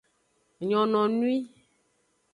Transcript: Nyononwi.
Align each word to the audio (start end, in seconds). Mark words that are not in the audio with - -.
Nyononwi. 0.67 1.35